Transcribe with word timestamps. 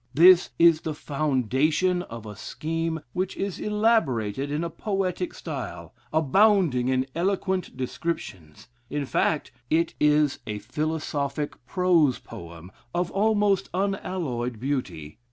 This 0.15 0.49
is 0.57 0.81
the 0.81 0.95
foundation 0.95 2.01
of 2.01 2.25
a 2.25 2.35
scheme 2.35 3.01
which 3.13 3.37
is 3.37 3.59
elaborated 3.59 4.49
in 4.49 4.63
a 4.63 4.69
poetic 4.71 5.31
style, 5.31 5.93
abounding 6.11 6.87
in 6.87 7.05
eloquent 7.13 7.77
descriptions; 7.77 8.67
in 8.89 9.05
fact 9.05 9.51
it 9.69 9.93
is 9.99 10.39
a 10.47 10.57
philosophic 10.57 11.63
prose 11.67 12.17
poem 12.17 12.71
of 12.95 13.11
almost 13.11 13.69
unalloyed 13.75 14.59
beauty. 14.59 15.19